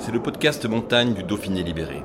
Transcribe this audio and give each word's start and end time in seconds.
C'est 0.00 0.12
le 0.12 0.22
podcast 0.22 0.64
montagne 0.64 1.12
du 1.12 1.22
Dauphiné 1.22 1.62
libéré. 1.62 2.02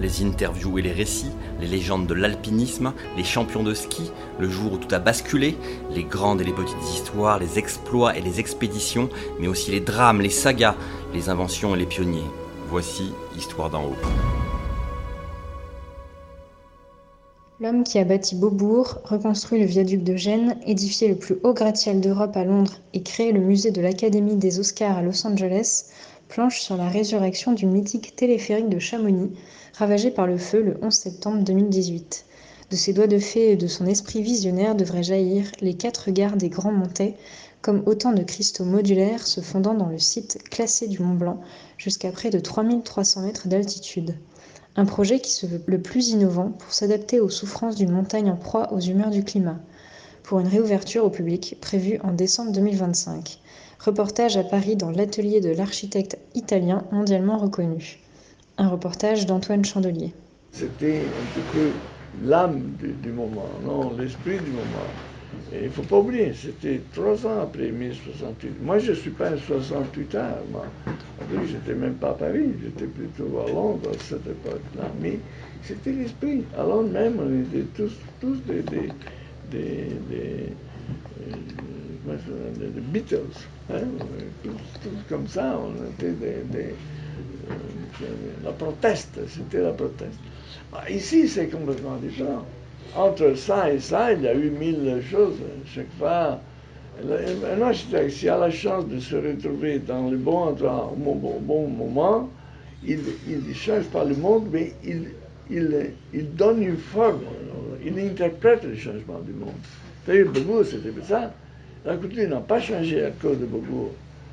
Les 0.00 0.24
interviews 0.24 0.78
et 0.78 0.82
les 0.82 0.92
récits, 0.92 1.30
les 1.60 1.66
légendes 1.66 2.06
de 2.06 2.14
l'alpinisme, 2.14 2.94
les 3.18 3.24
champions 3.24 3.62
de 3.62 3.74
ski, 3.74 4.10
le 4.38 4.48
jour 4.48 4.72
où 4.72 4.78
tout 4.78 4.94
a 4.94 4.98
basculé, 4.98 5.58
les 5.90 6.04
grandes 6.04 6.40
et 6.40 6.44
les 6.44 6.54
petites 6.54 6.82
histoires, 6.90 7.38
les 7.38 7.58
exploits 7.58 8.16
et 8.16 8.22
les 8.22 8.40
expéditions, 8.40 9.10
mais 9.38 9.46
aussi 9.46 9.70
les 9.70 9.80
drames, 9.80 10.22
les 10.22 10.30
sagas, 10.30 10.74
les 11.12 11.28
inventions 11.28 11.74
et 11.74 11.78
les 11.78 11.86
pionniers. 11.86 12.30
Voici 12.70 13.12
Histoire 13.36 13.68
d'en 13.68 13.84
haut. 13.84 13.96
L'homme 17.60 17.82
qui 17.82 17.98
a 17.98 18.04
bâti 18.04 18.36
Beaubourg, 18.36 19.00
reconstruit 19.04 19.58
le 19.58 19.66
viaduc 19.66 20.02
de 20.02 20.16
Gênes, 20.16 20.56
édifié 20.64 21.08
le 21.08 21.16
plus 21.16 21.38
haut 21.42 21.52
gratte-ciel 21.52 22.00
d'Europe 22.00 22.36
à 22.36 22.44
Londres 22.44 22.78
et 22.94 23.02
créé 23.02 23.32
le 23.32 23.40
musée 23.40 23.72
de 23.72 23.82
l'Académie 23.82 24.36
des 24.36 24.60
Oscars 24.60 24.96
à 24.96 25.02
Los 25.02 25.26
Angeles, 25.26 25.86
planche 26.28 26.60
sur 26.60 26.76
la 26.76 26.88
résurrection 26.88 27.52
du 27.52 27.66
mythique 27.66 28.14
téléphérique 28.14 28.68
de 28.68 28.78
Chamonix, 28.78 29.32
ravagé 29.72 30.10
par 30.10 30.26
le 30.26 30.36
feu 30.36 30.62
le 30.62 30.78
11 30.82 30.92
septembre 30.92 31.42
2018. 31.42 32.26
De 32.70 32.76
ses 32.76 32.92
doigts 32.92 33.06
de 33.06 33.18
fée 33.18 33.52
et 33.52 33.56
de 33.56 33.66
son 33.66 33.86
esprit 33.86 34.22
visionnaire 34.22 34.74
devraient 34.74 35.02
jaillir 35.02 35.50
les 35.60 35.74
quatre 35.74 36.10
gares 36.10 36.36
des 36.36 36.50
Grands 36.50 36.72
Montets, 36.72 37.16
comme 37.62 37.82
autant 37.86 38.12
de 38.12 38.22
cristaux 38.22 38.64
modulaires 38.64 39.26
se 39.26 39.40
fondant 39.40 39.74
dans 39.74 39.88
le 39.88 39.98
site 39.98 40.38
classé 40.50 40.86
du 40.86 41.00
Mont 41.00 41.14
Blanc 41.14 41.40
jusqu'à 41.78 42.12
près 42.12 42.30
de 42.30 42.38
3300 42.38 43.22
mètres 43.22 43.48
d'altitude. 43.48 44.14
Un 44.76 44.84
projet 44.84 45.20
qui 45.20 45.32
se 45.32 45.46
veut 45.46 45.62
le 45.66 45.80
plus 45.80 46.10
innovant 46.10 46.50
pour 46.50 46.72
s'adapter 46.72 47.20
aux 47.20 47.30
souffrances 47.30 47.74
d'une 47.74 47.90
montagne 47.90 48.30
en 48.30 48.36
proie 48.36 48.72
aux 48.72 48.80
humeurs 48.80 49.10
du 49.10 49.24
climat, 49.24 49.58
pour 50.22 50.40
une 50.40 50.46
réouverture 50.46 51.04
au 51.04 51.10
public 51.10 51.56
prévue 51.60 51.98
en 52.04 52.12
décembre 52.12 52.52
2025. 52.52 53.40
Reportage 53.78 54.36
à 54.36 54.42
Paris 54.42 54.74
dans 54.74 54.90
l'atelier 54.90 55.40
de 55.40 55.50
l'architecte 55.50 56.18
italien 56.34 56.84
mondialement 56.90 57.38
reconnu. 57.38 58.00
Un 58.58 58.68
reportage 58.68 59.24
d'Antoine 59.24 59.64
Chandelier. 59.64 60.12
C'était 60.50 60.98
un 60.98 61.26
petit 61.32 61.46
peu 61.52 61.70
l'âme 62.28 62.60
du, 62.80 63.12
moment, 63.12 63.46
non, 63.64 63.96
l'esprit 63.96 64.38
du 64.38 64.50
moment. 64.50 64.88
Il 65.52 65.66
ne 65.66 65.68
faut 65.68 65.82
pas 65.82 65.98
oublier, 65.98 66.32
c'était 66.34 66.80
trois 66.92 67.24
ans 67.24 67.42
après 67.42 67.70
1068. 67.70 68.60
Moi, 68.62 68.80
je 68.80 68.90
ne 68.90 68.96
suis 68.96 69.10
pas 69.10 69.28
un 69.28 69.36
68 69.36 70.14
ans. 70.16 70.38
Moi. 70.50 70.64
Je 71.30 71.36
n'étais 71.36 71.74
même 71.74 71.94
pas 71.94 72.10
à 72.10 72.14
Paris, 72.14 72.46
j'étais 72.60 72.86
plutôt 72.86 73.28
à 73.46 73.48
Londres 73.48 73.90
à 73.90 73.98
cette 74.02 74.26
époque-là. 74.26 74.90
Mais 75.00 75.20
c'était 75.62 75.92
l'esprit. 75.92 76.42
À 76.58 76.64
Londres 76.64 76.90
même, 76.90 77.20
on 77.20 77.42
était 77.42 77.66
tous, 77.76 77.92
tous 78.20 78.38
des, 78.44 78.64
euh, 79.54 79.86
des 82.08 82.80
Beatles. 82.80 83.48
Hein? 83.70 83.80
Comme 85.08 85.26
ça, 85.26 85.58
on 85.60 85.90
était 85.90 86.12
des, 86.12 86.42
des 86.50 86.74
euh, 87.50 88.06
la 88.44 88.52
proteste, 88.52 89.18
c'était 89.28 89.62
la 89.62 89.72
proteste. 89.72 90.18
Ah, 90.72 90.88
ici, 90.90 91.28
c'est 91.28 91.48
complètement 91.48 91.96
différent 91.96 92.44
entre 92.96 93.34
ça 93.36 93.72
et 93.72 93.80
ça, 93.80 94.12
il 94.12 94.22
y 94.22 94.28
a 94.28 94.34
eu 94.34 94.50
mille 94.50 95.02
choses. 95.10 95.36
Chaque 95.66 95.92
fois, 95.98 96.40
un 97.02 97.62
architecte, 97.62 98.10
s'il 98.10 98.28
a 98.28 98.38
la 98.38 98.50
chance 98.50 98.86
de 98.88 98.98
se 98.98 99.16
retrouver 99.16 99.78
dans 99.78 100.10
le 100.10 100.16
bon 100.16 100.48
endroit 100.48 100.92
au 100.92 101.14
bon, 101.14 101.68
moment, 101.68 102.28
il 102.84 102.98
ne 103.26 103.54
change 103.54 103.84
pas 103.84 104.04
le 104.04 104.14
monde, 104.14 104.48
mais 104.52 104.72
il, 104.84 105.10
il, 105.50 106.34
donne 106.34 106.62
une 106.62 106.76
forme, 106.76 107.20
il 107.84 107.98
interprète 107.98 108.64
le 108.64 108.76
changement 108.76 109.20
du 109.20 109.32
monde. 109.32 109.52
Savez, 110.06 110.24
Beaubourg, 110.24 110.64
c'était 110.64 110.92
ça. 111.06 111.32
La 111.84 111.96
culture 111.96 112.28
n'a 112.28 112.40
pas 112.40 112.60
changé 112.60 113.04
à 113.04 113.10
cause 113.10 113.38
de 113.38 113.46
Beaubourg. 113.46 113.92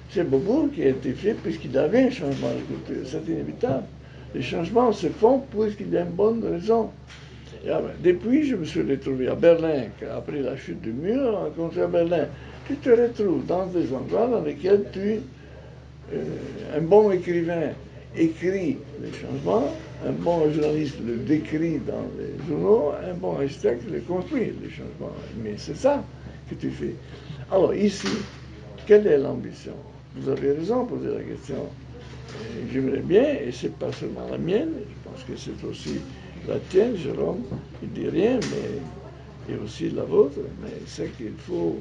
C'est 0.10 0.24
Beaubourg 0.30 0.70
qui 0.74 0.84
a 0.84 0.90
été 0.90 1.12
fait 1.12 1.34
puisqu'il 1.34 1.78
avait 1.78 2.04
un 2.04 2.10
changement 2.10 2.50
de 2.50 2.76
culture. 2.76 3.04
C'est 3.06 3.32
inévitable. 3.32 3.84
Les 4.34 4.42
changements 4.42 4.92
se 4.92 5.08
font 5.08 5.44
puisqu'il 5.52 5.90
y 5.92 5.98
a 5.98 6.02
une 6.02 6.10
bonne 6.10 6.44
raison. 6.44 6.90
Depuis, 8.04 8.48
je 8.48 8.56
me 8.56 8.66
suis 8.66 8.82
retrouvé 8.82 9.28
à 9.28 9.36
Berlin, 9.36 9.86
après 10.16 10.40
la 10.40 10.56
chute 10.56 10.82
du 10.82 10.92
mur, 10.92 11.32
rencontré 11.32 11.82
à 11.82 11.88
Berlin. 11.88 12.28
Tu 12.68 12.76
te 12.76 12.90
retrouves 12.90 13.46
dans 13.46 13.66
des 13.68 13.92
endroits 13.94 14.28
dans 14.28 14.42
lesquels 14.42 14.86
euh, 16.14 16.24
un 16.76 16.82
bon 16.82 17.12
écrivain 17.12 17.70
écrit 18.16 18.78
les 19.02 19.12
changements, 19.12 19.74
un 20.06 20.12
bon 20.12 20.52
journaliste 20.52 20.98
le 21.06 21.16
décrit 21.18 21.80
dans 21.80 22.06
les 22.20 22.48
journaux, 22.48 22.92
un 23.04 23.14
bon 23.16 23.38
architecte 23.40 23.84
le 23.92 24.00
construit, 24.02 24.54
les 24.62 24.70
changements. 24.70 25.16
Mais 25.44 25.56
c'est 25.58 25.76
ça 25.76 26.04
que 26.50 26.56
tu 26.56 26.70
fais. 26.70 26.96
Alors 27.52 27.74
ici, 27.74 28.08
quelle 28.86 29.08
est 29.08 29.18
l'ambition? 29.18 29.76
Vous 30.16 30.30
avez 30.30 30.54
raison 30.54 30.84
de 30.84 30.90
poser 30.90 31.10
la 31.10 31.24
question. 31.24 31.68
J'aimerais 32.72 33.00
bien, 33.00 33.24
et 33.24 33.52
c'est 33.52 33.76
pas 33.78 33.92
seulement 33.92 34.28
la 34.30 34.38
mienne, 34.38 34.72
je 34.90 35.10
pense 35.10 35.24
que 35.24 35.36
c'est 35.38 35.66
aussi 35.68 36.00
la 36.48 36.60
tienne, 36.70 36.96
Jérôme, 36.98 37.44
il 37.82 37.92
dit 37.92 38.10
rien, 38.10 38.40
mais 38.52 38.80
et 39.48 39.56
aussi 39.64 39.90
la 39.92 40.04
vôtre, 40.04 40.40
mais 40.62 40.74
c'est 40.86 41.16
qu'il 41.18 41.34
faut. 41.38 41.80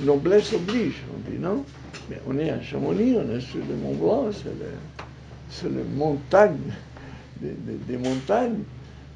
Noblesse 0.00 0.52
oblige, 0.54 1.02
on 1.14 1.30
dit 1.30 1.38
non? 1.38 1.64
Mais 2.10 2.18
on 2.26 2.38
est 2.38 2.50
à 2.50 2.60
Chamonix, 2.60 3.16
on 3.16 3.30
est 3.30 3.40
sur 3.40 3.60
le 3.68 3.76
Mont 3.76 3.94
Blanc, 3.94 4.30
c'est 5.50 5.68
le, 5.68 5.84
montagne 5.96 6.58
des, 7.40 7.96
montagnes. 7.96 8.62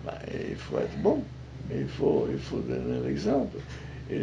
Ben, 0.04 0.12
il 0.48 0.56
faut 0.56 0.78
être 0.78 0.96
bon, 1.02 1.22
il 1.74 1.88
faut 1.88 2.28
donner 2.68 3.00
l'exemple. 3.06 3.56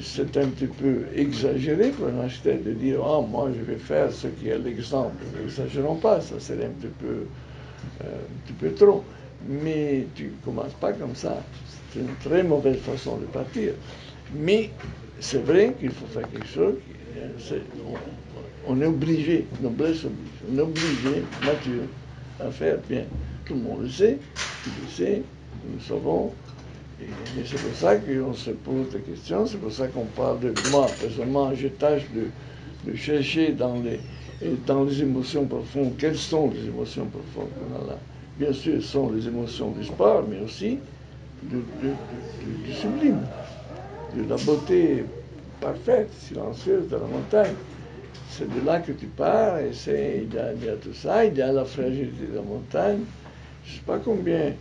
C'est 0.02 0.36
un 0.38 0.48
petit 0.48 0.66
peu 0.66 1.04
exagéré 1.16 1.90
pour 1.90 2.08
un 2.08 2.22
architecte 2.22 2.66
de 2.66 2.72
dire 2.72 3.00
Ah, 3.06 3.22
moi 3.22 3.52
je 3.56 3.62
vais 3.72 3.78
faire 3.78 4.12
ce 4.12 4.28
qui 4.28 4.50
est 4.50 4.58
l'exemple. 4.58 5.24
N'exagérons 5.40 5.96
pas, 5.96 6.22
ça 6.22 6.40
serait 6.40 6.66
un 6.66 6.70
petit 6.70 6.94
peu, 7.00 7.28
euh, 8.04 8.06
un 8.06 8.46
petit 8.46 8.54
peu 8.54 8.74
trop. 8.74 9.04
Mais 9.48 10.08
tu 10.16 10.24
ne 10.24 10.44
commences 10.44 10.74
pas 10.74 10.92
comme 10.94 11.14
ça. 11.14 11.38
C'est 11.94 12.00
une 12.00 12.16
très 12.24 12.42
mauvaise 12.42 12.80
façon 12.80 13.18
de 13.18 13.26
partir. 13.26 13.74
Mais 14.34 14.72
c'est 15.20 15.44
vrai 15.44 15.76
qu'il 15.80 15.92
faut 15.92 16.08
faire 16.08 16.28
quelque 16.32 16.48
chose. 16.48 16.76
On, 18.68 18.74
on, 18.74 18.82
est 18.82 18.86
obligé, 18.86 19.46
noblesse 19.62 20.04
oblige, 20.04 20.32
on 20.52 20.58
est 20.58 20.62
obligé, 20.62 21.24
nature, 21.44 21.84
à 22.40 22.50
faire 22.50 22.80
bien. 22.90 23.04
Tout 23.46 23.54
le 23.54 23.60
monde 23.62 23.84
le 23.84 23.90
sait, 23.90 24.18
tu 24.64 24.70
le 24.82 24.90
sais, 24.90 25.22
nous 25.72 25.80
savons. 25.80 26.32
Et, 27.02 27.06
c'est 27.46 27.60
pour 27.62 27.76
ça 27.76 27.98
qu'on 27.98 28.34
se 28.34 28.52
pose 28.52 28.90
des 28.92 29.00
questions, 29.00 29.46
c'est 29.46 29.58
pour 29.58 29.72
ça 29.72 29.88
qu'on 29.88 30.06
parle 30.06 30.40
de 30.40 30.54
moi, 30.72 30.88
personnellement, 31.00 31.54
je 31.54 31.68
tâche 31.68 32.04
de, 32.16 32.96
chercher 32.96 33.52
dans 33.52 33.76
les, 33.82 34.00
dans 34.66 34.84
les 34.84 35.02
émotions 35.02 35.46
profondes, 35.46 35.94
quelles 35.98 36.18
sont 36.18 36.52
les 36.52 36.68
émotions 36.68 37.06
profondes 37.08 37.50
qu'on 37.60 37.84
a 37.84 37.88
là? 37.88 37.98
Bien 38.40 38.54
sûr, 38.54 38.82
sont 38.84 39.12
les 39.12 39.28
émotions 39.28 39.72
du 39.72 39.84
sport, 39.84 40.24
mais 40.30 40.40
aussi 40.40 40.78
du, 41.44 42.74
sublime, 42.74 43.22
de 44.16 44.30
la 44.30 44.36
beauté 44.38 45.06
parfaite, 45.60 46.12
silencieuse 46.14 46.90
de 46.90 46.96
la 46.96 47.08
montagne. 47.08 47.56
C'est 48.30 48.54
de 48.54 48.66
là 48.66 48.80
que 48.80 48.92
tu 48.92 49.06
pars, 49.06 49.60
et 49.60 49.72
il 49.88 50.34
y, 50.34 50.70
a, 50.70 50.76
tout 50.76 50.94
ça, 50.94 51.26
il 51.26 51.38
y 51.38 51.42
a 51.42 51.52
la 51.52 51.66
fragilité 51.66 52.28
de 52.32 52.36
la 52.36 52.42
montagne. 52.42 53.00
Je 53.66 53.72
ne 53.72 53.78
sais 53.78 53.84
pas 53.86 53.98
combien 53.98 54.54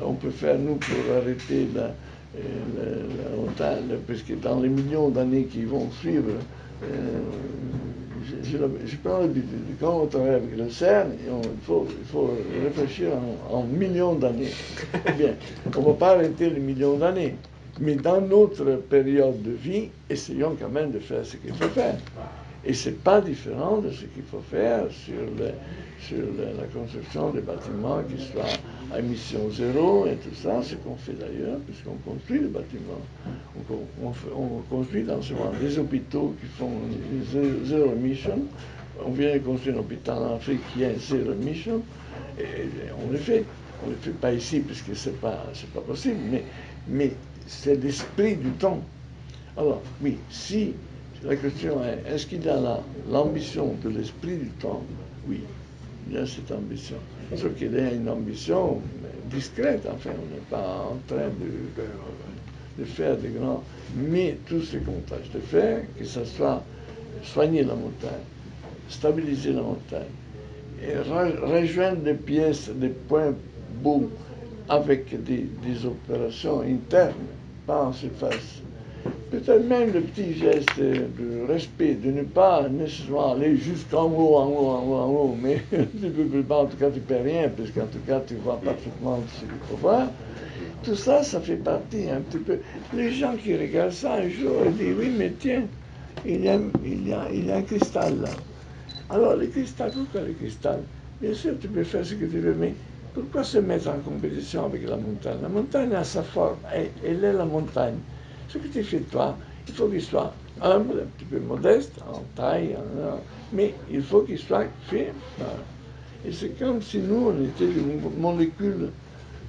on 0.00 0.14
peut 0.14 0.30
faire, 0.30 0.58
nous, 0.58 0.76
pour 0.76 1.16
arrêter 1.16 1.68
la, 1.74 1.94
la, 2.34 3.36
montagne, 3.36 3.98
parce 4.06 4.22
que 4.22 4.34
dans 4.34 4.60
les 4.60 4.68
millions 4.68 5.08
d'années 5.08 5.44
qui 5.44 5.64
vont 5.64 5.90
suivre, 6.00 6.30
euh, 6.84 7.20
je, 8.24 8.50
je, 8.50 8.58
l'habitude, 8.58 9.44
quand 9.80 10.02
on 10.02 10.06
travaille 10.06 10.34
avec 10.34 10.56
le 10.56 10.70
CERN, 10.70 11.10
il, 11.12 11.64
faut, 11.66 11.86
il 11.88 12.06
faut 12.06 12.30
réfléchir 12.62 13.08
en, 13.50 13.64
millions 13.64 14.14
d'années. 14.14 14.52
Bien, 15.18 15.34
on 15.76 15.80
ne 15.80 15.86
va 15.86 15.92
pas 15.94 16.10
arrêter 16.12 16.50
les 16.50 16.60
millions 16.60 16.96
d'années, 16.96 17.34
mais 17.80 17.96
dans 17.96 18.20
notre 18.20 18.64
période 18.88 19.42
de 19.42 19.52
vie, 19.52 19.88
essayons 20.08 20.56
quand 20.58 20.68
même 20.68 20.92
de 20.92 21.00
faire 21.00 21.24
ce 21.24 21.36
qu'il 21.36 21.52
faut 21.54 21.68
faire. 21.68 21.96
Et 22.64 22.74
ce 22.74 22.88
n'est 22.88 22.94
pas 22.94 23.20
différent 23.20 23.78
de 23.78 23.90
ce 23.90 24.04
qu'il 24.04 24.22
faut 24.22 24.42
faire 24.50 24.84
sur, 24.90 25.14
sur 26.00 26.24
la 26.38 26.64
construction 26.66 27.30
des 27.30 27.40
bâtiments 27.40 28.00
qui 28.04 28.22
soient 28.22 28.44
à 28.94 29.00
émission 29.00 29.50
zéro 29.50 30.06
et 30.06 30.14
tout 30.16 30.34
ça, 30.34 30.62
ce 30.62 30.76
qu'on 30.76 30.94
fait 30.96 31.14
d'ailleurs, 31.14 31.58
puisqu'on 31.66 31.96
construit 32.08 32.38
le 32.38 32.48
bâtiment. 32.48 33.00
On, 34.00 34.74
construit 34.74 35.02
dans 35.02 35.20
ce 35.20 35.32
moment 35.32 35.52
des 35.60 35.78
hôpitaux 35.78 36.34
qui 36.40 36.46
font 36.46 36.70
zéro 37.64 37.92
émission. 37.92 38.38
On 39.04 39.10
vient 39.10 39.32
de 39.32 39.38
construire 39.38 39.76
un 39.76 39.80
hôpital 39.80 40.18
en 40.18 40.36
Afrique 40.36 40.60
qui 40.72 40.84
a 40.84 40.94
zéro 40.96 41.32
émission. 41.32 41.82
Et 42.38 42.44
on 43.04 43.10
le 43.10 43.18
fait. 43.18 43.44
On 43.84 43.88
ne 43.88 43.94
le 43.94 43.98
fait 44.00 44.10
pas 44.12 44.32
ici 44.32 44.60
puisque 44.60 44.94
ce 44.94 45.08
n'est 45.08 45.16
pas, 45.16 45.44
pas 45.74 45.80
possible, 45.80 46.18
mais, 46.30 46.44
mais 46.86 47.12
c'est 47.48 47.74
l'esprit 47.82 48.36
du 48.36 48.50
temps. 48.50 48.80
Alors, 49.56 49.82
oui, 50.00 50.18
si 50.30 50.72
la 51.24 51.36
question 51.36 51.80
est 51.84 52.12
est-ce 52.12 52.26
qu'il 52.26 52.48
a 52.48 52.80
l'ambition 53.10 53.74
de 53.82 53.90
l'esprit 53.90 54.36
du 54.36 54.48
temps 54.60 54.82
Oui, 55.28 55.40
il 56.10 56.16
a 56.16 56.26
cette 56.26 56.50
ambition. 56.50 56.96
Sauf 57.36 57.54
qu'il 57.56 57.76
a 57.78 57.92
une 57.92 58.08
ambition 58.08 58.80
discrète, 59.30 59.86
enfin, 59.90 60.10
on 60.10 60.34
n'est 60.34 60.42
pas 60.50 60.88
en 60.90 60.96
train 61.06 61.28
de, 61.28 61.82
de, 62.78 62.84
faire 62.84 63.16
des 63.16 63.28
grands. 63.28 63.62
Mais 63.96 64.36
tout 64.46 64.60
ce 64.60 64.76
qu'on 64.78 65.00
tâche 65.08 65.30
de 65.32 65.40
faire, 65.40 65.82
que 65.98 66.04
ce 66.04 66.24
soit 66.24 66.62
soigner 67.22 67.62
la 67.62 67.74
montagne, 67.74 68.10
stabiliser 68.88 69.52
la 69.52 69.62
montagne, 69.62 70.02
et 70.82 70.98
rejoindre 70.98 71.98
des 72.02 72.14
pièces, 72.14 72.68
des 72.68 72.88
points 72.88 73.32
beaux 73.82 74.10
avec 74.68 75.22
des, 75.22 75.46
des 75.64 75.86
opérations 75.86 76.62
internes, 76.62 77.14
pas 77.66 77.84
en 77.84 77.92
surface 77.92 78.62
peut-être 79.32 79.64
même 79.66 79.92
le 79.92 80.02
petit 80.02 80.34
geste 80.34 80.78
de 80.78 81.42
respect, 81.48 81.94
de 81.96 82.10
ne 82.12 82.22
pas 82.22 82.68
nécessairement 82.68 83.32
aller 83.32 83.56
jusqu'en 83.56 84.06
haut, 84.12 84.36
en 84.36 84.46
haut, 84.48 84.68
en 84.68 84.82
haut, 84.84 84.94
en 85.06 85.08
haut, 85.10 85.36
mais 85.36 85.66
tu 85.70 86.10
peux 86.10 86.26
plus 86.26 86.42
bas, 86.44 86.58
en 86.58 86.66
tout 86.66 86.76
cas 86.76 86.90
tu 86.90 87.00
peux 87.00 87.16
rien, 87.16 87.48
puisqu'en 87.48 87.86
tout 87.88 88.00
cas 88.00 88.20
tu 88.20 88.36
vois 88.36 88.60
parfaitement 88.60 89.26
ce 89.26 89.46
qu'il 89.46 89.60
faut 89.60 89.76
voir. 89.76 90.12
Tout 90.82 90.96
ça, 90.96 91.22
ça 91.24 91.40
fait 91.40 91.56
partie 91.56 92.10
un 92.10 92.20
petit 92.22 92.38
peu. 92.38 92.60
Les 92.92 93.10
gens 93.12 93.36
qui 93.36 93.56
regardent 93.56 93.92
ça 93.92 94.14
un 94.14 94.28
jour, 94.28 94.66
ils 94.66 94.76
disent 94.76 94.96
oui, 94.98 95.10
mais 95.10 95.32
tiens, 95.38 95.68
il 96.24 96.42
y 96.44 96.48
a, 96.48 96.60
il 96.84 97.08
y 97.08 97.12
a, 97.12 97.28
il 97.32 97.46
y 97.46 97.50
a 97.52 97.56
un 97.56 97.62
cristal 97.62 98.20
là. 98.20 98.40
Alors, 99.08 99.36
le 99.36 99.46
cristal, 99.48 99.92
pourquoi 99.92 100.22
le 100.22 100.32
cristal 100.34 100.84
Bien 101.20 101.34
sûr, 101.34 101.58
tu 101.60 101.68
peux 101.68 101.84
faire 101.84 102.04
ce 102.04 102.14
que 102.14 102.24
tu 102.26 102.40
veux, 102.40 102.54
mais 102.54 102.74
pourquoi 103.12 103.44
se 103.44 103.58
mettre 103.58 103.88
en 103.88 104.00
compétition 104.00 104.64
avec 104.66 104.88
la 104.88 104.96
montagne? 104.96 105.40
La 105.42 105.48
montagne 105.48 105.94
a 105.94 106.04
sa 106.04 106.22
forme, 106.24 106.58
elle 106.72 107.24
est 107.24 107.32
la 107.32 107.44
montagne. 107.44 108.00
Ce 108.48 108.58
que 108.58 108.68
tu 108.68 108.82
fais 108.82 109.00
toi, 109.00 109.36
il 109.68 109.74
faut 109.74 109.88
qu'il 109.88 110.02
soit 110.02 110.32
humble, 110.60 111.00
un 111.00 111.06
petit 111.18 111.24
peu 111.24 111.40
modeste 111.40 111.92
en 112.06 112.22
taille, 112.36 112.76
mais 113.52 113.74
il 113.90 114.02
faut 114.02 114.22
qu'il 114.22 114.38
soit 114.38 114.66
fait. 114.88 115.12
Et 116.24 116.32
c'est 116.32 116.58
comme 116.58 116.80
si 116.80 116.98
nous, 116.98 117.28
on 117.28 117.44
était 117.44 117.64
une 117.64 118.00
molécule 118.20 118.90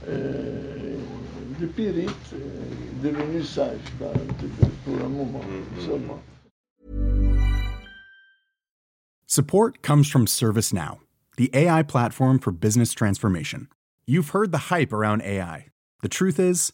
euh, 0.07 0.97
de 1.59 1.67
pyrite 1.67 2.09
euh, 2.33 2.37
devenue 3.03 3.43
sage, 3.43 3.77
pour 4.83 4.95
un 4.95 5.09
moment 5.09 5.39
mm-hmm. 5.39 5.85
seulement. 5.85 6.19
Support 9.27 9.81
comes 9.81 10.07
from 10.07 10.27
ServiceNow, 10.27 10.99
the 11.37 11.49
AI 11.53 11.83
platform 11.83 12.39
for 12.39 12.51
business 12.51 12.91
transformation. 12.91 13.67
You've 14.05 14.29
heard 14.29 14.51
the 14.51 14.69
hype 14.69 14.91
around 14.91 15.21
AI. 15.23 15.67
The 16.01 16.09
truth 16.09 16.39
is, 16.39 16.73